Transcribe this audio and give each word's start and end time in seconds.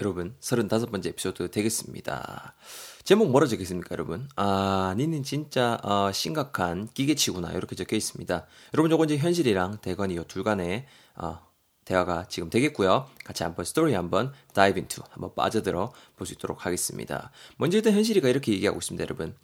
여러분 0.00 0.34
35번째 0.40 1.06
에피소드 1.08 1.50
되겠습니다. 1.50 2.54
제목 3.04 3.30
뭐라 3.30 3.46
적혀있습니까 3.46 3.88
여러분? 3.92 4.28
아 4.36 4.94
니는 4.96 5.22
진짜 5.22 5.78
어, 5.82 6.10
심각한 6.12 6.88
기계치구나 6.94 7.52
이렇게 7.52 7.76
적혀 7.76 7.96
있습니다. 7.96 8.46
여러분 8.74 8.90
요건 8.90 9.06
이제 9.10 9.18
현실이랑 9.18 9.78
대건이 9.82 10.16
요 10.16 10.24
둘 10.24 10.42
간의 10.44 10.86
어, 11.16 11.38
대화가 11.84 12.26
지금 12.28 12.50
되겠고요. 12.50 13.08
같이 13.24 13.42
한번 13.42 13.64
스토리 13.64 13.94
한번 13.94 14.32
dive 14.54 14.78
into 14.78 15.02
한번 15.10 15.34
빠져들어 15.34 15.92
볼 16.16 16.26
수 16.26 16.34
있도록 16.34 16.64
하겠습니다. 16.66 17.30
먼저 17.56 17.76
일단 17.78 17.92
현실이가 17.94 18.28
이렇게 18.28 18.52
얘기하고 18.52 18.78
있습니다 18.78 19.02
여러분. 19.02 19.34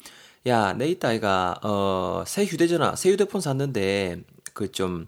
야, 0.46 0.73
내 0.75 0.88
있다이가 0.88 1.58
어, 1.64 2.23
새 2.27 2.45
휴대전화, 2.45 2.95
새 2.96 3.11
휴대폰 3.11 3.41
샀는데 3.41 4.23
그 4.54 4.70
좀 4.70 5.07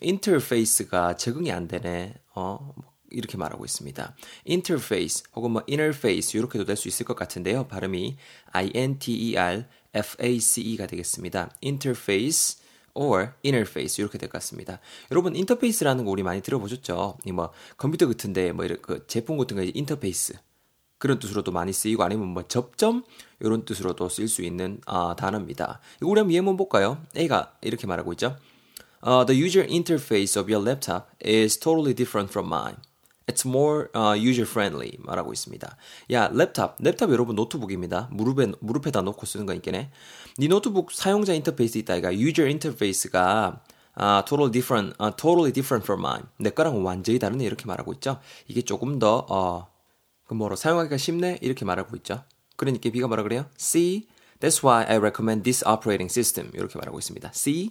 인터페이스가 0.00 1.16
적응이 1.16 1.50
안 1.52 1.66
되네. 1.68 2.14
어, 2.34 2.72
이렇게 3.10 3.36
말하고 3.36 3.64
있습니다. 3.64 4.14
인터페이스 4.44 5.24
혹은 5.34 5.50
뭐 5.52 5.62
interface 5.68 6.38
이렇게도 6.38 6.64
될 6.64 6.76
수 6.76 6.88
있을 6.88 7.04
것 7.06 7.16
같은데요. 7.16 7.66
발음이 7.68 8.16
I 8.52 8.70
N 8.74 8.98
T 8.98 9.12
E 9.12 9.36
R 9.36 9.64
F 9.94 10.16
A 10.22 10.38
C 10.40 10.60
E가 10.62 10.86
되겠습니다. 10.86 11.50
interface 11.62 12.60
or 12.94 13.30
interface 13.44 14.02
이렇게 14.02 14.18
될 14.18 14.28
것 14.28 14.34
같습니다. 14.34 14.80
여러분 15.10 15.36
인터페이스라는 15.36 16.04
거 16.04 16.10
우리 16.10 16.22
많이 16.22 16.40
들어보셨죠? 16.42 17.18
이 17.24 17.32
뭐 17.32 17.50
컴퓨터 17.76 18.06
같은데 18.08 18.52
뭐 18.52 18.64
이런 18.64 18.80
그 18.82 19.06
제품 19.06 19.38
같은 19.38 19.56
거 19.56 19.62
인터페이스 19.62 20.34
그런 20.98 21.18
뜻으로도 21.18 21.50
많이 21.52 21.72
쓰이고 21.72 22.02
아니면 22.02 22.28
뭐 22.28 22.42
접점 22.46 23.04
이런 23.40 23.64
뜻으로도 23.64 24.08
쓸 24.10 24.28
수 24.28 24.42
있는 24.42 24.80
어, 24.86 25.16
단어입니다. 25.16 25.80
이거 25.98 26.08
우리 26.10 26.18
한번 26.18 26.34
예문 26.34 26.56
볼까요? 26.56 27.02
A가 27.16 27.54
이렇게 27.62 27.86
말하고 27.86 28.12
있죠. 28.12 28.36
Uh, 29.02 29.24
the 29.24 29.40
user 29.42 29.66
interface 29.66 30.38
of 30.38 30.52
your 30.52 30.62
laptop 30.62 31.06
is 31.24 31.58
totally 31.58 31.94
different 31.94 32.30
from 32.30 32.48
mine. 32.52 32.76
It's 33.30 33.46
more 33.46 33.88
uh, 33.94 34.18
user 34.18 34.48
friendly 34.48 34.92
말하고 34.98 35.32
있습니다. 35.32 35.76
야 36.12 36.28
laptop 36.30 36.78
laptop 36.78 37.12
여러분 37.12 37.36
노트북입니다. 37.36 38.08
무릎에 38.10 38.52
무릎에다 38.60 39.02
놓고 39.02 39.24
쓰는 39.26 39.46
거니까네. 39.46 39.90
네 40.38 40.48
노트북 40.48 40.90
사용자 40.92 41.34
인터페이스 41.34 41.78
있다 41.78 41.96
이가 41.96 42.12
user 42.12 42.48
interface가 42.48 43.62
uh, 43.96 44.22
totally 44.24 44.50
different, 44.50 44.94
uh, 45.00 45.10
totally 45.16 45.52
different 45.52 45.84
from 45.84 46.00
mine. 46.00 46.24
내 46.38 46.50
거랑 46.50 46.84
완전히 46.84 47.18
다르네 47.18 47.44
이렇게 47.44 47.66
말하고 47.66 47.92
있죠. 47.94 48.20
이게 48.48 48.62
조금 48.62 48.98
더 48.98 49.26
어, 49.28 49.68
그 50.26 50.34
뭐로 50.34 50.56
사용하기가 50.56 50.96
쉽네 50.96 51.38
이렇게 51.42 51.64
말하고 51.64 51.96
있죠. 51.96 52.24
그러니까 52.56 52.90
B가 52.90 53.08
뭐라 53.08 53.22
그래요? 53.22 53.46
C. 53.56 54.08
That's 54.40 54.64
why 54.64 54.86
I 54.88 54.96
recommend 54.96 55.44
this 55.44 55.62
operating 55.66 56.10
system 56.10 56.50
이렇게 56.54 56.78
말하고 56.78 56.98
있습니다. 56.98 57.30
C. 57.32 57.70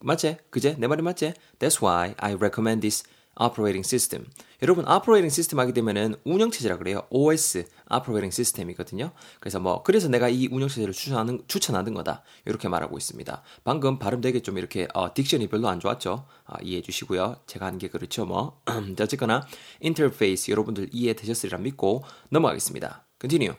맞지? 0.00 0.38
그제? 0.50 0.74
내 0.78 0.88
말이 0.88 1.00
맞지? 1.02 1.34
That's 1.60 1.80
why 1.82 2.14
I 2.18 2.34
recommend 2.34 2.80
this 2.80 3.04
operating 3.40 3.86
system. 3.86 4.26
여러분, 4.62 4.86
operating 4.86 5.32
system 5.32 5.58
하게 5.58 5.72
되면은 5.72 6.16
운영 6.24 6.50
체제라 6.50 6.78
그래요. 6.78 7.02
OS, 7.10 7.64
operating 7.90 8.28
system이거든요. 8.32 9.12
그래서 9.40 9.58
뭐, 9.58 9.82
그래서 9.82 10.08
내가 10.08 10.28
이 10.28 10.48
운영 10.50 10.68
체제를 10.68 10.92
추천하는, 10.92 11.42
추천하는 11.48 11.94
거다. 11.94 12.22
이렇게 12.44 12.68
말하고 12.68 12.96
있습니다. 12.96 13.42
방금 13.64 13.98
발음 13.98 14.20
되게 14.20 14.40
좀 14.40 14.58
이렇게, 14.58 14.86
어, 14.94 15.12
딕션이 15.14 15.50
별로 15.50 15.68
안 15.68 15.80
좋았죠. 15.80 16.26
아, 16.44 16.56
이해해 16.62 16.82
주시고요. 16.82 17.36
제가 17.46 17.66
하는 17.66 17.78
게 17.78 17.88
그렇죠. 17.88 18.24
뭐. 18.24 18.60
어쨌거나, 19.00 19.46
인터페이스 19.80 20.50
여러분들 20.50 20.90
이해되셨으리라 20.92 21.58
믿고 21.58 22.04
넘어가겠습니다. 22.30 23.04
continue. 23.20 23.56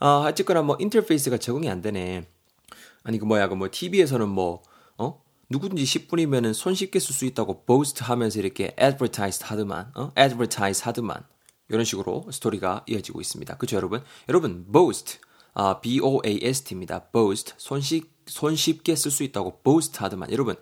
어, 0.00 0.26
어쨌거나 0.28 0.62
뭐, 0.62 0.76
인터페이스가 0.78 1.38
적응이 1.38 1.68
안 1.68 1.82
되네. 1.82 2.28
아니, 3.02 3.18
그 3.18 3.24
뭐야, 3.24 3.48
그 3.48 3.54
뭐, 3.54 3.68
TV에서는 3.70 4.28
뭐, 4.28 4.62
어? 4.62 4.75
누구든지 5.50 5.84
10분이면은 5.84 6.52
손쉽게 6.52 6.98
쓸 6.98 7.14
수 7.14 7.24
있다고 7.24 7.64
boast 7.66 8.02
하면서 8.04 8.38
이렇게 8.38 8.74
advertise 8.80 9.46
하드만, 9.46 9.92
어? 9.94 10.12
advertise 10.18 10.82
하드만. 10.84 11.24
이런 11.68 11.84
식으로 11.84 12.26
스토리가 12.30 12.84
이어지고 12.86 13.20
있습니다. 13.20 13.56
그죠, 13.56 13.76
여러분? 13.76 14.02
여러분, 14.28 14.70
boast, 14.70 15.18
아, 15.54 15.80
B-O-A-S-T입니다. 15.80 17.10
boast, 17.12 17.54
손쉽, 17.56 18.10
손쉽게 18.26 18.94
쓸 18.94 19.10
수 19.10 19.22
있다고 19.22 19.62
boast 19.62 19.98
하드만. 19.98 20.30
여러분, 20.32 20.56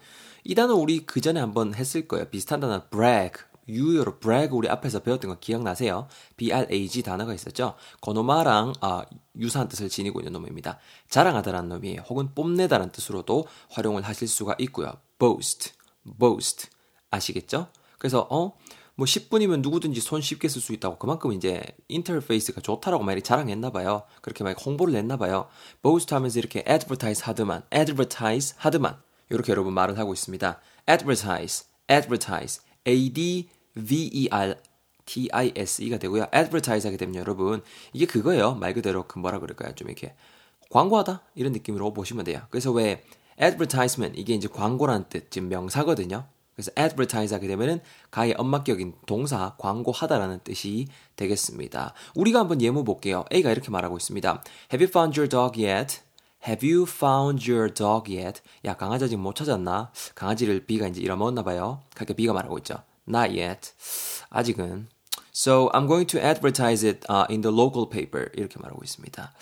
이 0.44 0.54
단어 0.54 0.74
우리 0.74 1.04
그 1.06 1.20
전에 1.20 1.40
한번 1.40 1.74
했을 1.74 2.06
거예요. 2.06 2.26
비슷한 2.30 2.60
단어 2.60 2.88
brag, 2.90 3.42
유효로 3.68 4.18
brag 4.18 4.54
우리 4.56 4.68
앞에서 4.68 5.00
배웠던 5.00 5.30
거 5.30 5.38
기억나세요? 5.38 6.06
brag 6.36 7.02
단어가 7.02 7.34
있었죠? 7.34 7.74
그노마랑 8.00 8.74
아, 8.80 9.04
유사한 9.38 9.68
뜻을 9.68 9.88
지니고 9.88 10.20
있는 10.20 10.32
놈입니다. 10.32 10.78
자랑하다라는 11.08 11.68
놈이에요. 11.68 12.02
혹은 12.08 12.34
뽐내다라는 12.34 12.92
뜻으로도 12.92 13.46
활용을 13.70 14.02
하실 14.02 14.28
수가 14.28 14.54
있고요. 14.58 14.92
boast, 15.18 15.72
boast 16.18 16.68
아시겠죠? 17.10 17.68
그래서 17.98 18.26
어? 18.30 18.52
뭐 18.96 19.06
10분이면 19.06 19.60
누구든지 19.60 20.00
손 20.00 20.20
쉽게 20.20 20.48
쓸 20.48 20.60
수 20.60 20.72
있다고 20.72 20.98
그만큼 20.98 21.32
이제 21.32 21.62
인터페이스가 21.88 22.60
좋다라고 22.60 23.02
많이 23.02 23.22
자랑했나 23.22 23.70
봐요. 23.70 24.04
그렇게 24.20 24.44
많이 24.44 24.54
홍보를 24.64 24.94
냈나 24.94 25.16
봐요. 25.16 25.48
boast 25.82 26.14
하면서 26.14 26.38
이렇게 26.38 26.64
advertise 26.68 27.24
하드만, 27.24 27.64
advertise 27.74 28.54
하드만 28.58 28.96
이렇게 29.30 29.50
여러분 29.50 29.74
말을 29.74 29.98
하고 29.98 30.12
있습니다. 30.12 30.60
advertise, 30.88 31.66
advertise, 31.90 32.62
A-D 32.86 33.48
V-E-R-T-I-S-E가 33.76 34.78
되고요. 35.98 36.26
advertise 36.34 36.86
하게 36.88 36.96
되면 36.96 37.16
여러분, 37.16 37.62
이게 37.92 38.06
그거예요. 38.06 38.54
말 38.54 38.72
그대로 38.74 39.06
그 39.06 39.18
뭐라 39.18 39.40
그럴까요? 39.40 39.74
좀 39.74 39.88
이렇게 39.88 40.14
광고하다? 40.70 41.22
이런 41.34 41.52
느낌으로 41.52 41.92
보시면 41.92 42.24
돼요. 42.24 42.42
그래서 42.50 42.70
왜 42.70 43.02
advertisement, 43.40 44.20
이게 44.20 44.34
이제 44.34 44.48
광고라는 44.48 45.06
뜻, 45.08 45.30
지금 45.30 45.48
명사거든요. 45.48 46.26
그래서 46.54 46.70
advertise 46.78 47.34
하게 47.34 47.48
되면은 47.48 47.80
가의 48.10 48.34
엄마격인 48.38 48.94
동사 49.06 49.56
광고하다라는 49.58 50.40
뜻이 50.44 50.86
되겠습니다. 51.16 51.94
우리가 52.14 52.38
한번 52.38 52.62
예문 52.62 52.84
볼게요. 52.84 53.24
A가 53.32 53.50
이렇게 53.50 53.70
말하고 53.70 53.96
있습니다. 53.96 54.44
Have 54.72 54.84
you 54.84 54.88
found 54.88 55.18
your 55.18 55.28
dog 55.28 55.60
yet? 55.64 56.00
Have 56.46 56.62
you 56.62 56.82
found 56.82 57.50
your 57.50 57.72
dog 57.72 58.14
yet? 58.14 58.42
야 58.66 58.76
강아지 58.76 59.06
아직 59.06 59.16
못 59.16 59.34
찾았나? 59.34 59.90
강아지를 60.14 60.66
B가 60.66 60.88
이제 60.88 61.00
잃어먹었나 61.00 61.42
봐요. 61.42 61.80
그렇게 61.94 62.12
B가 62.12 62.34
말하고 62.34 62.58
있죠. 62.58 62.82
Not 63.08 63.40
yet. 63.40 63.72
아직은. 64.28 64.88
So 65.32 65.70
I'm 65.72 65.86
going 65.88 66.06
to 66.06 66.20
advertise 66.20 66.86
it 66.86 67.00
uh, 67.08 67.24
in 67.30 67.40
the 67.40 67.54
local 67.54 67.88
paper. 67.88 68.30
이렇게 68.34 68.58
말하고 68.60 68.82
있습니다. 68.84 69.32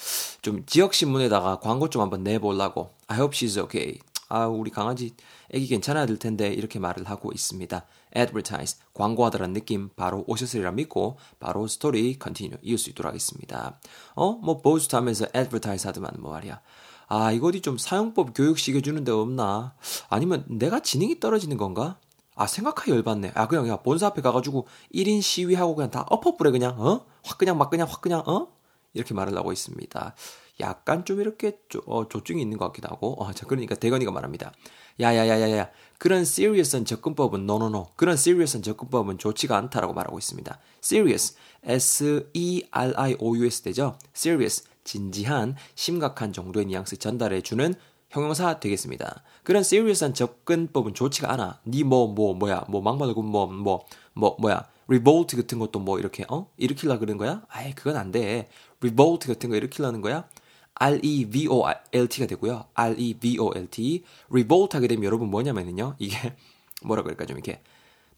좀 0.43 0.65
지역 0.65 0.95
신문에다가 0.95 1.59
광고 1.59 1.91
좀 1.91 2.03
한번 2.03 2.23
내보려고. 2.23 2.95
I 3.09 3.19
hope 3.19 3.37
she's 3.37 3.61
okay. 3.61 3.99
아, 4.29 4.47
우리 4.47 4.71
강아지 4.71 5.15
애기 5.51 5.67
괜찮아야 5.67 6.07
될 6.07 6.19
텐데 6.19 6.55
이렇게 6.55 6.79
말을 6.79 7.11
하고 7.11 7.33
있습니다. 7.33 7.85
Advertise 8.17 8.79
광고하다라는 8.95 9.55
느낌 9.55 9.91
바로 9.97 10.25
오셨으리라 10.27 10.73
믿고 10.73 11.19
바로 11.39 11.67
스토리 11.67 12.19
continue 12.19 12.57
이을 12.63 12.79
수 12.79 12.91
있도록 12.91 13.09
하겠습니다. 13.09 13.79
어? 14.15 14.33
뭐 14.33 14.61
보스트 14.61 14.97
하면서 14.97 15.27
advertise 15.35 15.87
하더만 15.89 16.13
뭐 16.19 16.33
말이야. 16.33 16.61
아, 17.09 17.31
이거 17.33 17.49
어디 17.49 17.61
좀 17.61 17.77
사용법 17.77 18.33
교육 18.35 18.59
시켜주는 18.59 19.05
데 19.05 19.13
없나? 19.13 19.75
아니면 20.09 20.47
내가 20.49 20.81
지능이 20.81 21.21
떨어지는 21.21 21.59
건가? 21.59 21.99
아, 22.35 22.47
생각하기 22.47 22.91
열받네. 22.91 23.33
아, 23.35 23.49
그냥, 23.49 23.69
야, 23.69 23.77
본사 23.77 24.07
앞에 24.07 24.23
가가지고 24.23 24.67
1인 24.95 25.21
시위하고 25.21 25.75
그냥 25.75 25.91
다 25.91 26.07
엎어뿌려, 26.09 26.51
그냥, 26.51 26.81
어? 26.81 27.05
확 27.23 27.37
그냥, 27.37 27.59
막 27.59 27.69
그냥, 27.69 27.87
확 27.87 28.01
그냥, 28.01 28.23
어? 28.27 28.49
이렇게 28.95 29.13
말을 29.13 29.37
하고 29.37 29.53
있습니다. 29.53 30.15
약간 30.61 31.05
좀 31.05 31.21
이렇게 31.21 31.59
조, 31.69 31.81
어, 31.87 32.09
조증이 32.09 32.41
있는 32.41 32.59
것 32.59 32.67
같기도 32.67 32.89
하고, 32.89 33.15
어, 33.23 33.33
자, 33.33 33.47
그러니까 33.47 33.75
대건이가 33.75 34.11
말합니다. 34.13 34.53
야야야야야, 35.01 35.71
그런 35.99 36.21
serious한 36.23 36.85
접근법은. 36.85 37.41
No, 37.41 37.57
no, 37.57 37.67
no. 37.67 37.87
그런 37.97 38.15
serious한 38.15 38.63
접근법은 38.63 39.19
좋지가 39.19 39.57
않다라고 39.57 39.95
말하고 39.95 40.19
있습니다. 40.19 40.59
serious, 40.83 41.37
s-e-r-i-o-u-s 41.65 43.63
되죠? 43.63 43.97
serious, 44.15 44.65
진지한, 44.85 45.57
심각한 45.75 46.33
정도의 46.33 46.67
뉘앙스 46.67 46.99
전달해 46.99 47.41
주는 47.41 47.75
형용사 48.11 48.61
되겠습니다. 48.61 49.23
그런 49.43 49.61
serious한 49.61 50.13
접근법은 50.13 50.93
좋지가 50.95 51.33
않아. 51.33 51.61
니 51.67 51.83
뭐, 51.83 52.09
뭐, 52.09 52.35
뭐야, 52.35 52.67
뭐, 52.69 52.83
막말고 52.83 53.23
뭐, 53.23 53.47
뭐, 53.47 53.87
뭐, 54.13 54.37
뭐야, 54.39 54.69
revolt 54.87 55.35
같은 55.37 55.59
것도 55.59 55.79
뭐, 55.79 55.99
이렇게, 55.99 56.27
어? 56.29 56.51
일으키려 56.59 56.99
그런 56.99 57.17
거야? 57.17 57.43
아이, 57.49 57.75
그건 57.75 57.97
안 57.97 58.11
돼. 58.13 58.51
revolt 58.81 59.27
같은 59.27 59.49
거 59.49 59.57
일으키려는 59.57 60.03
거야? 60.03 60.29
R-E-V-O-L-T가 60.75 62.27
되고요. 62.27 62.65
R-E-V-O-L-T. 62.75 64.05
revolt 64.31 64.77
하게 64.77 64.89
되면 64.89 65.05
여러분 65.05 65.31
뭐냐면요. 65.31 65.97
이게, 65.99 66.35
뭐라 66.85 67.03
그럴까, 67.03 67.27
좀 67.27 67.37
이렇게, 67.37 67.63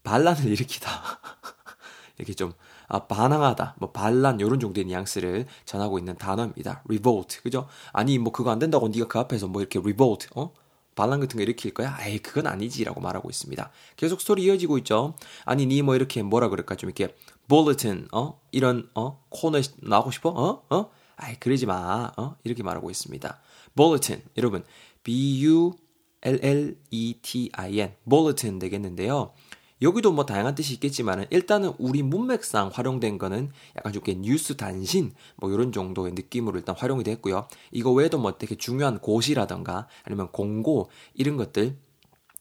반란을 0.03 0.45
일으키다. 0.45 0.89
이렇게 2.17 2.33
좀, 2.33 2.53
아, 2.87 2.99
반항하다, 3.07 3.75
뭐 3.79 3.91
반란 3.91 4.39
요런 4.39 4.59
정도의 4.59 4.85
뉘앙스를 4.85 5.45
전하고 5.65 5.99
있는 5.99 6.15
단어입니다. 6.17 6.83
revolt, 6.87 7.41
그죠? 7.41 7.67
아니 7.91 8.17
뭐 8.19 8.31
그거 8.31 8.51
안 8.51 8.59
된다고 8.59 8.87
네가 8.87 9.07
그 9.07 9.19
앞에서 9.19 9.47
뭐 9.47 9.61
이렇게 9.61 9.79
revolt, 9.79 10.27
어? 10.35 10.51
반란 10.95 11.19
같은 11.19 11.35
거 11.37 11.43
일으킬 11.43 11.73
거야? 11.73 11.97
에이 12.05 12.19
그건 12.19 12.47
아니지라고 12.47 13.01
말하고 13.01 13.29
있습니다. 13.29 13.69
계속 13.97 14.21
스토리 14.21 14.43
이어지고 14.43 14.77
있죠. 14.79 15.15
아니 15.43 15.65
니 15.65 15.81
뭐 15.81 15.93
이렇게 15.95 16.23
뭐라 16.23 16.47
그럴까 16.47 16.75
좀 16.75 16.89
이렇게 16.89 17.13
bulletin, 17.49 18.07
어? 18.13 18.39
이런 18.51 18.89
어 18.95 19.21
코너에 19.29 19.61
나오고 19.81 20.11
싶어? 20.11 20.29
어? 20.29 20.63
어? 20.69 20.89
아이 21.17 21.35
그러지 21.39 21.65
마, 21.65 22.11
어? 22.17 22.35
이렇게 22.43 22.63
말하고 22.63 22.89
있습니다. 22.89 23.39
bulletin, 23.75 24.21
여러분 24.37 24.63
B 25.03 25.43
U 25.45 25.73
L 26.21 26.39
L 26.41 26.77
E 26.91 27.13
T 27.21 27.49
I 27.53 27.79
N, 27.79 27.93
bulletin 28.07 28.59
되겠는데요. 28.59 29.33
여기도 29.81 30.13
뭐 30.13 30.25
다양한 30.25 30.55
뜻이 30.55 30.73
있겠지만은 30.75 31.25
일단은 31.29 31.73
우리 31.77 32.01
문맥상 32.01 32.71
활용된 32.73 33.17
거는 33.17 33.51
약간 33.75 33.91
좀 33.91 34.03
뉴스 34.21 34.55
단신 34.55 35.13
뭐 35.35 35.51
이런 35.51 35.71
정도의 35.71 36.13
느낌으로 36.13 36.57
일단 36.57 36.75
활용이 36.77 37.03
됐고요. 37.03 37.47
이거 37.71 37.91
외에도 37.91 38.17
뭐 38.17 38.37
되게 38.37 38.55
중요한 38.55 38.99
고시라던가 38.99 39.87
아니면 40.03 40.31
공고 40.31 40.89
이런 41.13 41.35
것들 41.35 41.77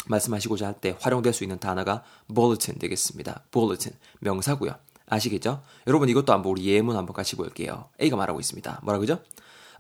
말씀하시고자 0.06 0.66
할 0.66 0.74
때 0.80 0.96
활용될 1.00 1.32
수 1.32 1.44
있는 1.44 1.58
단어가 1.58 2.04
bulletin 2.32 2.78
되겠습니다. 2.78 3.44
bulletin 3.50 3.98
명사고요. 4.20 4.74
아시겠죠? 5.14 5.62
여러분 5.86 6.08
이것도 6.08 6.32
한번 6.32 6.52
우리 6.52 6.66
예문 6.66 6.96
한번 6.96 7.14
같이 7.14 7.36
볼게요. 7.36 7.88
A가 8.00 8.16
말하고 8.16 8.40
있습니다. 8.40 8.80
뭐라 8.82 8.98
그죠? 8.98 9.20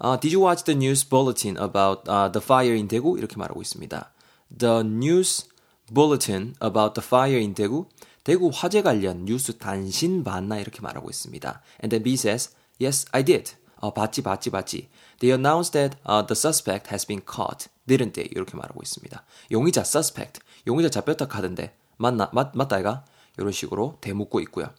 Uh, 0.02 0.18
did 0.20 0.34
you 0.34 0.44
watch 0.44 0.64
the 0.64 0.76
news 0.76 1.08
bulletin 1.08 1.56
about 1.56 2.02
uh, 2.10 2.30
the 2.32 2.42
fire 2.42 2.74
in 2.74 2.88
Daegu? 2.88 3.16
이렇게 3.16 3.36
말하고 3.36 3.62
있습니다. 3.62 4.12
The 4.58 4.80
news 4.80 5.48
bulletin 5.92 6.54
about 6.62 6.94
the 6.94 7.06
fire 7.06 7.38
in 7.38 7.54
Daegu. 7.54 7.86
대구 8.24 8.50
화재 8.52 8.82
관련 8.82 9.26
뉴스 9.26 9.58
단신 9.58 10.24
봤나 10.24 10.58
이렇게 10.58 10.80
말하고 10.80 11.10
있습니다. 11.10 11.62
And 11.82 11.90
then 11.90 12.02
B 12.02 12.14
says, 12.14 12.50
Yes, 12.80 13.06
I 13.12 13.22
did. 13.22 13.52
어, 13.76 13.92
봤지, 13.92 14.22
봤지, 14.22 14.50
봤지. 14.50 14.88
They 15.20 15.36
announced 15.36 15.72
that 15.72 15.98
uh, 16.08 16.26
the 16.26 16.32
suspect 16.34 16.88
has 16.90 17.06
been 17.06 17.20
caught. 17.20 17.68
didn't 17.86 18.14
they? 18.14 18.28
이렇게 18.32 18.56
말하고 18.56 18.80
있습니다. 18.82 19.22
용의자 19.52 19.82
suspect. 19.82 20.40
용의자 20.66 20.88
잡혔다 20.88 21.28
카던데 21.28 21.76
맞나? 21.98 22.30
맞, 22.32 22.56
맞다 22.56 22.78
이가? 22.80 23.04
이런 23.38 23.52
식으로 23.52 23.98
대묻고 24.00 24.40
있고요. 24.40 24.70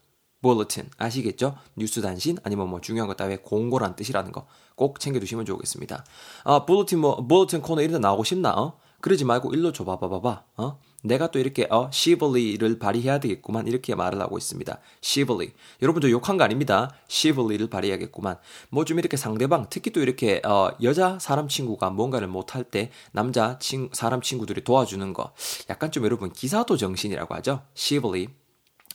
Bulletin 0.46 0.90
아시겠죠? 0.98 1.58
뉴스 1.76 2.02
단신 2.02 2.38
아니면 2.44 2.70
뭐 2.70 2.80
중요한 2.82 3.08
것 3.08 3.18
따위 3.18 3.38
공고란 3.38 3.96
뜻이라는 3.96 4.32
거 4.32 4.46
꼭 4.76 5.00
챙겨두시면 5.00 5.46
좋겠습니다. 5.46 6.04
아 6.44 6.66
bulletin 6.66 7.02
뭐 7.02 7.26
bulletin 7.28 7.62
코너 7.62 7.82
이런 7.82 7.94
데 7.94 8.00
나오고 8.00 8.24
싶나? 8.24 8.52
어? 8.52 8.78
그러지 9.02 9.24
말고 9.24 9.54
일로 9.54 9.72
줘봐봐봐봐. 9.72 10.44
어? 10.58 10.80
내가 11.04 11.30
또 11.30 11.38
이렇게 11.40 11.68
어 11.70 11.90
chivalry를 11.94 12.80
발휘해야 12.80 13.20
되겠구만 13.20 13.68
이렇게 13.68 13.94
말을 13.96 14.20
하고 14.20 14.38
있습니다. 14.38 14.80
chivalry. 15.02 15.54
여러분 15.82 16.02
저 16.02 16.10
욕한 16.10 16.38
거 16.38 16.44
아닙니다. 16.44 16.92
chivalry를 17.08 17.70
발휘해야겠구만. 17.70 18.38
뭐 18.70 18.84
좀 18.84 19.00
이렇게 19.00 19.16
상대방 19.16 19.68
특히 19.70 19.92
또 19.92 20.02
이렇게 20.02 20.42
어 20.46 20.70
여자 20.82 21.20
사람 21.20 21.48
친구가 21.48 21.92
뭔가를 21.92 22.28
못할 22.28 22.64
때 22.64 22.92
남자 23.12 23.58
친 23.60 23.90
사람 23.94 24.22
친구들이 24.22 24.64
도와주는 24.64 25.14
거 25.14 25.34
약간 25.70 25.92
좀 25.92 26.04
여러분 26.06 26.34
기사도 26.34 26.76
정신이라고 26.76 27.36
하죠. 27.36 27.62
chivalry 27.76 28.28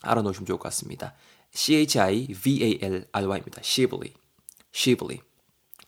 알아놓으시면 0.03 0.45
좋을 0.45 0.59
것 0.59 0.63
같습니다. 0.65 1.13
C-H-I-V-A-L-R-Y입니다. 1.53 3.61
chivalry. 3.63 4.13
chivalry. 4.73 5.21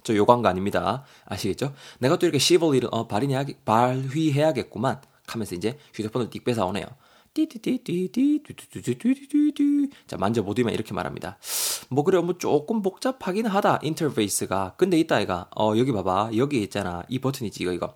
저 0.04 0.16
요구한 0.16 0.42
거 0.42 0.50
아닙니다. 0.50 1.06
아시겠죠? 1.26 1.74
내가 2.00 2.18
또 2.18 2.26
이렇게 2.26 2.40
chivalry를 2.40 2.90
어, 2.92 3.08
발휘해야, 3.08 3.46
발휘해야겠구만 3.66 5.02
하면서 5.28 5.56
이제 5.56 5.78
휴대폰을 5.94 6.30
띡 6.30 6.44
뺏어 6.44 6.66
오네요. 6.66 6.86
띠띠띠띠띠띠띠띠띠띠띠 7.34 9.90
자 10.06 10.18
만져보더만 10.18 10.74
이렇게 10.74 10.94
말합니다. 10.94 11.38
뭐 11.90 12.04
그래 12.04 12.20
뭐 12.20 12.38
조금 12.38 12.82
복잡하긴 12.82 13.46
하다 13.48 13.80
인터페이스가 13.82 14.76
근데 14.78 15.00
이따 15.00 15.20
이가 15.20 15.50
어 15.56 15.74
여기 15.78 15.92
봐봐 15.92 16.32
여기 16.38 16.62
있잖아 16.62 17.04
이 17.10 17.20
버튼이지 17.20 17.64
이거 17.64 17.74
이거 17.74 17.96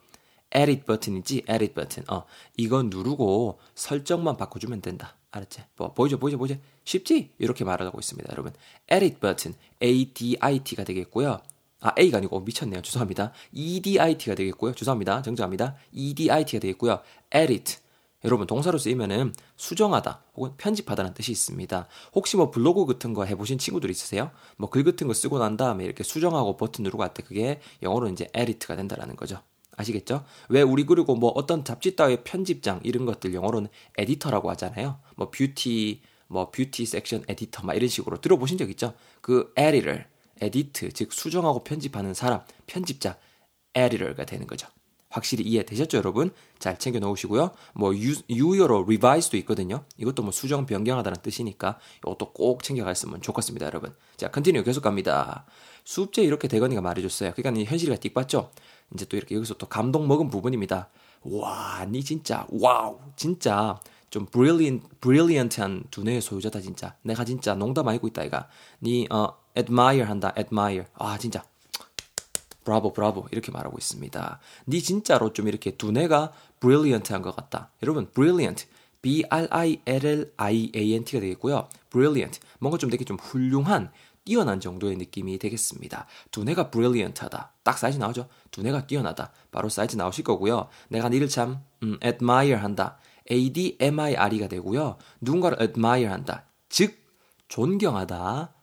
edit 0.56 0.86
버튼이지 0.86 1.44
edit 1.50 1.74
버튼 1.74 2.04
어 2.10 2.24
이거 2.58 2.84
누르고 2.84 3.60
설정만 3.76 4.38
바꿔주면 4.38 4.82
된다 4.82 5.16
알았지? 5.32 5.62
뭐 5.76 5.94
보이죠 5.94 6.18
보이죠 6.18 6.38
보이죠 6.38 6.56
쉽지 6.84 7.32
이렇게 7.38 7.64
말하고 7.64 8.00
있습니다 8.00 8.32
여러분 8.32 8.54
edit 8.92 9.20
버튼 9.20 9.54
ADIT가 9.82 10.84
되겠고요 10.84 11.40
아, 11.80 11.92
A가 12.00 12.18
아니고, 12.18 12.40
미쳤네요. 12.40 12.82
죄송합니다. 12.82 13.34
EDIT가 13.52 14.34
되겠고요. 14.34 14.74
죄송합니다. 14.74 15.22
정정합니다. 15.22 15.76
EDIT가 15.92 16.60
되겠고요. 16.60 17.02
edit. 17.32 17.78
여러분, 18.26 18.48
동사로 18.48 18.80
쓰이면은 18.80 19.32
수정하다 19.58 20.24
혹은 20.36 20.54
편집하다는 20.58 21.14
뜻이 21.14 21.32
있습니다. 21.32 21.88
혹시 22.16 22.36
뭐 22.36 22.50
블로그 22.50 22.88
같은 22.88 23.14
거 23.14 23.26
해보신 23.26 23.60
친구들 23.60 23.92
있으세요? 23.92 24.32
뭐 24.58 24.72
글 24.72 24.84
같은 24.84 25.06
거 25.06 25.14
쓰고 25.14 25.38
난 25.38 25.56
다음에 25.56 25.86
이렇게 25.86 26.04
수정하고 26.04 26.58
버튼 26.58 26.82
누르고 26.84 27.04
할 27.04 27.14
때 27.14 27.22
그게 27.22 27.62
영어로 27.84 28.10
이제 28.10 28.28
edit가 28.36 28.76
된다라는 28.76 29.16
거죠. 29.16 29.40
아시겠죠? 29.78 30.26
왜 30.50 30.62
우리 30.62 30.86
그리고 30.86 31.16
뭐 31.16 31.32
어떤 31.32 31.64
잡지 31.64 31.96
따위 31.96 32.18
편집장 32.24 32.82
이런 32.84 33.06
것들 33.06 33.34
영어로는 33.34 33.70
editor라고 33.98 34.50
하잖아요. 34.52 35.00
뭐 35.16 35.30
뷰티, 35.30 36.02
뭐 36.28 36.52
뷰티 36.52 36.86
섹션 36.86 37.24
에디터 37.28 37.64
막 37.64 37.76
이런 37.76 37.88
식으로 37.88 38.20
들어보신 38.20 38.58
적 38.58 38.70
있죠? 38.72 38.94
그 39.22 39.54
editor. 39.58 40.04
edit, 40.40 40.92
즉 40.92 41.14
수정하고 41.14 41.64
편집하는 41.64 42.14
사람, 42.14 42.42
편집자, 42.68 43.18
editor가 43.74 44.26
되는 44.26 44.46
거죠. 44.46 44.68
확실히 45.10 45.46
이해되셨죠, 45.46 45.98
여러분? 45.98 46.32
잘 46.60 46.78
챙겨 46.78 47.00
놓으시고요. 47.00 47.52
뭐 47.74 47.96
유, 47.96 48.14
유의어로 48.30 48.84
revise도 48.84 49.38
있거든요. 49.38 49.86
이것도 49.98 50.22
뭐 50.22 50.32
수정 50.32 50.66
변경하다는 50.66 51.22
뜻이니까 51.22 51.80
이것도 52.00 52.34
꼭 52.34 52.62
챙겨갔으면 52.62 53.22
좋겠습니다, 53.22 53.66
여러분. 53.66 53.96
자, 54.18 54.30
continue 54.30 54.64
계속 54.64 54.82
갑니다. 54.82 55.46
수업제 55.86 56.22
이렇게 56.24 56.48
대건이가 56.48 56.82
말해줬어요. 56.82 57.32
그러니까 57.36 57.64
현실이가 57.70 57.98
띡 57.98 58.14
봤죠? 58.14 58.52
이제 58.94 59.06
또 59.06 59.18
이렇게 59.18 59.36
여기서 59.36 59.56
또 59.56 59.68
감동 59.68 60.08
먹은 60.08 60.30
부분입니다. 60.30 60.90
와, 61.24 61.86
니 61.86 62.04
진짜 62.04 62.46
와우, 62.50 63.00
진짜 63.16 63.80
좀 64.10 64.26
brilliant, 64.26 64.88
brilliant한 65.02 65.84
두뇌의 65.92 66.22
소유자다 66.22 66.62
진짜. 66.62 66.96
내가 67.02 67.26
진짜 67.26 67.56
농담 67.56 67.88
아이고 67.88 68.08
있다 68.08 68.24
이가. 68.24 68.48
니 68.82 69.08
어, 69.10 69.38
admire 69.58 70.08
한다, 70.08 70.34
admire. 70.38 70.86
아 70.96 71.18
진짜. 71.18 71.44
브라보, 72.64 72.94
브라보 72.94 73.28
이렇게 73.32 73.52
말하고 73.52 73.78
있습니다. 73.78 74.40
니 74.68 74.82
진짜로 74.82 75.34
좀 75.34 75.48
이렇게 75.48 75.78
두뇌가 75.78 76.34
brilliant한 76.60 77.22
것 77.22 77.36
같다. 77.36 77.72
여러분, 77.84 78.10
brilliant. 78.12 78.68
B-R-I-L-L-I-A-N-T가 79.02 81.20
되겠고요. 81.22 81.70
brilliant. 81.92 82.40
뭔가 82.60 82.78
좀 82.78 82.90
되게 82.90 83.06
좀 83.06 83.18
훌륭한, 83.18 83.92
뛰어난 84.28 84.60
정도의 84.60 84.98
느낌이 84.98 85.40
되겠습니다. 85.40 86.06
두뇌가 86.32 86.70
brilliant하다. 86.70 87.54
딱 87.64 87.78
사이즈 87.78 87.98
나오죠? 87.98 88.28
두뇌가 88.52 88.86
뛰어나다. 88.86 89.32
바로 89.52 89.70
사이즈 89.70 89.96
나오실 89.96 90.26
거고요. 90.26 90.68
내가 90.90 91.08
니를 91.08 91.30
참 91.30 91.62
음, 91.82 91.98
admire 92.04 92.62
한다. 92.62 92.98
ADMIRE가 93.32 94.50
되고요. 94.50 94.98
누군가를 95.22 95.62
admire 95.62 96.12
한다. 96.12 96.44
즉, 96.68 96.98
존경하다. 97.48 98.54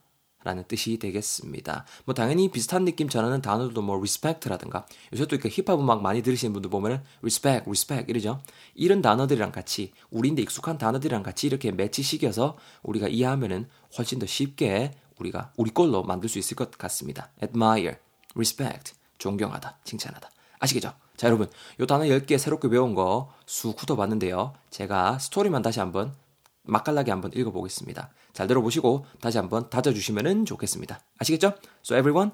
라는 0.42 0.64
뜻이 0.68 0.98
되겠습니다. 0.98 1.86
뭐 2.04 2.14
당연히 2.14 2.50
비슷한 2.50 2.84
느낌 2.84 3.08
전하는 3.08 3.40
단어들도 3.40 3.80
뭐 3.80 3.96
respect라든가 3.96 4.84
요새 5.14 5.24
또 5.24 5.36
힙합 5.36 5.80
음악 5.80 6.02
많이 6.02 6.22
들으시는 6.22 6.52
분들 6.52 6.68
보면은 6.68 7.00
respect, 7.22 7.62
respect 7.66 8.10
이러죠. 8.10 8.42
이런 8.74 9.00
단어들이랑 9.00 9.52
같이 9.52 9.92
우리인데 10.10 10.42
익숙한 10.42 10.76
단어들이랑 10.76 11.22
같이 11.22 11.46
이렇게 11.46 11.72
매치시켜서 11.72 12.58
우리가 12.82 13.08
이해하면은 13.08 13.70
훨씬 13.96 14.18
더 14.18 14.26
쉽게 14.26 14.90
우리가 15.24 15.52
우리 15.56 15.70
걸로 15.70 16.02
만들 16.02 16.28
수 16.28 16.38
있을 16.38 16.56
것 16.56 16.70
같습니다. 16.72 17.30
admire, 17.42 17.96
respect, 18.34 18.94
존경하다, 19.18 19.78
칭찬하다. 19.84 20.30
아시겠죠? 20.58 20.92
자, 21.16 21.26
여러분, 21.28 21.48
요 21.80 21.86
단어 21.86 22.04
10개 22.04 22.38
새롭게 22.38 22.68
배운 22.68 22.94
거 22.94 23.32
쑥 23.46 23.80
훑어봤는데요. 23.80 24.54
제가 24.70 25.18
스토리만 25.18 25.62
다시 25.62 25.80
한번 25.80 26.14
맛깔나게 26.62 27.10
한번 27.10 27.30
읽어보겠습니다. 27.34 28.10
잘 28.32 28.46
들어보시고 28.46 29.06
다시 29.20 29.38
한번 29.38 29.68
다져주시면 29.70 30.46
좋겠습니다. 30.46 31.00
아시겠죠? 31.18 31.54
So 31.84 31.96
everyone, 31.96 32.32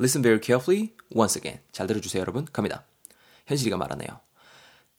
listen 0.00 0.22
very 0.22 0.40
carefully 0.42 0.94
once 1.14 1.38
again. 1.38 1.60
잘 1.72 1.86
들어주세요, 1.86 2.20
여러분. 2.20 2.46
갑니다. 2.52 2.84
현실이가 3.46 3.76
말하네요. 3.76 4.08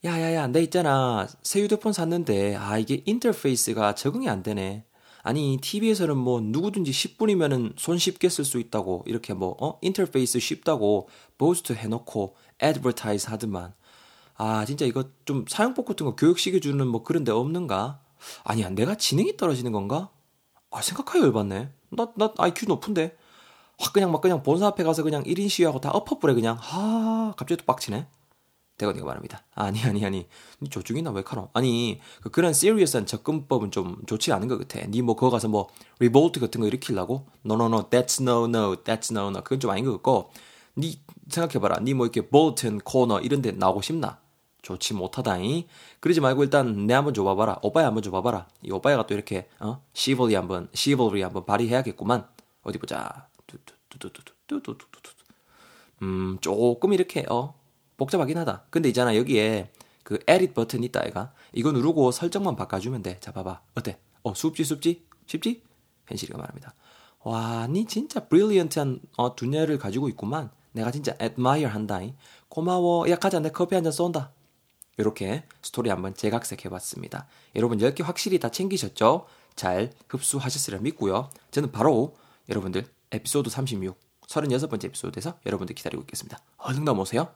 야야야, 0.06 0.48
내 0.48 0.62
있잖아. 0.62 1.27
새 1.41 1.62
휴대폰 1.62 1.91
샀는데, 1.91 2.56
아, 2.56 2.77
이게 2.77 3.01
인터페이스가 3.06 3.96
적응이 3.96 4.29
안 4.29 4.44
되네. 4.44 4.86
아니, 5.27 5.57
TV에서는 5.60 6.15
뭐 6.15 6.39
누구든지 6.39 6.91
10분이면은 6.91 7.74
손 7.77 7.98
쉽게 7.98 8.29
쓸 8.29 8.46
수 8.46 8.60
있다고, 8.60 9.03
이렇게 9.07 9.34
뭐, 9.34 9.57
어? 9.60 9.77
인터페이스 9.81 10.39
쉽다고 10.39 11.10
boast 11.38 11.74
해놓고, 11.74 12.38
advertise 12.62 13.30
하더만. 13.31 13.74
아, 14.36 14.63
진짜 14.63 14.86
이거 14.86 15.03
좀 15.25 15.43
사용법 15.46 15.86
같은 15.86 16.05
거 16.05 16.15
교육시켜 16.15 16.60
주는 16.60 16.88
뭐 16.88 17.03
그런 17.03 17.25
데 17.25 17.34
없는가? 17.34 18.00
아니야, 18.46 18.69
내가 18.69 18.96
지능이 18.96 19.36
떨어지는 19.36 19.74
건가? 19.74 20.12
아, 20.72 20.81
생각하여 20.81 21.24
열받네. 21.24 21.74
나, 21.89 22.13
나 22.15 22.34
IQ 22.38 22.67
높은데. 22.67 23.17
확 23.77 23.91
그냥 23.91 24.13
막 24.13 24.22
그냥 24.22 24.43
본사 24.43 24.67
앞에 24.67 24.86
가서 24.86 25.03
그냥 25.03 25.24
1인 25.24 25.50
시위하고 25.50 25.81
다 25.81 25.91
엎어뿌려 25.91 26.36
그냥. 26.36 26.55
하, 26.57 27.34
갑자기 27.36 27.57
또 27.57 27.65
빡치네. 27.65 28.07
대건이가 28.77 29.05
말합니다. 29.05 29.43
아니, 29.55 29.81
아니, 29.84 30.05
아니. 30.05 30.27
니 30.62 30.69
조증이나 30.70 31.12
왜 31.12 31.24
카노? 31.24 31.50
아니, 31.53 32.00
그 32.22 32.29
그런 32.29 32.53
serious한 32.54 33.06
접근법은 33.05 33.72
좀 33.72 33.98
좋지 34.05 34.31
않은 34.34 34.48
것 34.48 34.60
같아. 34.60 34.86
니뭐 34.88 35.15
그거 35.15 35.29
가서 35.31 35.48
뭐 35.48 35.67
revolt 36.00 36.39
같은 36.39 36.62
거 36.62 36.67
일으키려고? 36.67 37.25
No, 37.46 37.55
no, 37.55 37.65
no. 37.65 37.89
That's 37.89 38.22
no, 38.22 38.46
no. 38.46 38.75
That's 38.84 39.12
no, 39.12 39.29
no. 39.29 39.43
그건 39.43 39.60
좀 39.60 39.72
아닌 39.72 39.86
것 39.86 39.91
같고. 39.93 40.31
니 40.77 41.00
생각해봐라. 41.29 41.79
니 41.81 41.93
뭐 41.96 42.05
이렇게 42.05 42.29
볼튼, 42.29 42.77
코너 42.79 43.19
이런 43.19 43.41
데 43.41 43.51
나오고 43.51 43.81
싶나? 43.81 44.19
좋지 44.62 44.93
못하다잉. 44.93 45.63
그러지 46.00 46.22
말고 46.22 46.43
일단 46.43 46.86
내 46.86 46.93
한번 46.93 47.13
줘봐봐라. 47.13 47.60
오빠야 47.63 47.88
한번 47.88 48.03
줘봐봐라. 48.03 48.48
이 48.63 48.72
오빠야가 48.72 49.07
또 49.07 49.13
이렇게 49.15 49.48
어 49.60 49.81
chivalry 49.94 50.36
한번 50.36 50.69
chivalry 50.74 51.22
한번 51.24 51.46
발휘해야겠구만. 51.46 52.27
어디 52.63 52.77
보자. 52.77 53.27
음 56.01 56.38
조금 56.41 56.93
이렇게 56.93 57.25
어 57.29 57.55
복잡하긴 57.98 58.38
하다. 58.38 58.66
근데 58.70 58.89
있잖아 58.89 59.16
여기에 59.16 59.72
그 60.04 60.16
edit 60.27 60.54
버튼 60.54 60.84
있다 60.84 61.01
애가 61.06 61.34
이거 61.54 61.72
누르고 61.72 62.12
설정만 62.12 62.56
바꿔주면 62.56 63.04
돼. 63.04 63.20
자 63.20 63.32
봐봐 63.32 63.62
어때? 63.75 64.00
어 64.24 64.34
숲지 64.34 64.63
숲지 64.63 65.06
쉽지? 65.25 65.62
현실이가 66.08 66.38
말합니다. 66.38 66.74
와, 67.24 67.68
니 67.68 67.86
진짜 67.86 68.25
브릴리언트한 68.27 69.01
어, 69.18 69.36
두뇌를 69.36 69.77
가지고 69.77 70.08
있구만. 70.10 70.50
내가 70.72 70.92
진짜 70.92 71.13
admire 71.22 71.66
한다잉. 71.70 72.16
고마워. 72.48 73.10
야 73.10 73.18
가자 73.18 73.39
내 73.39 73.50
커피 73.50 73.75
한 73.75 73.84
잔 73.84 73.92
쏜다. 73.92 74.32
이렇게 74.98 75.44
스토리 75.62 75.89
한번 75.89 76.13
재각색해봤습니다. 76.16 77.27
여러분 77.56 77.77
10개 77.80 78.04
확실히 78.04 78.39
다 78.39 78.50
챙기셨죠? 78.50 79.25
잘 79.56 79.92
흡수하셨으리라 80.08 80.82
믿고요. 80.82 81.30
저는 81.51 81.72
바로 81.72 82.16
여러분들 82.50 82.86
에피소드 83.12 83.50
36, 83.50 84.00
36번째 84.27 84.86
에피소드에서 84.86 85.38
여러분들 85.46 85.75
기다리고 85.75 86.01
있겠습니다. 86.04 86.39
얼른 86.58 86.84
넘어오세요. 86.86 87.27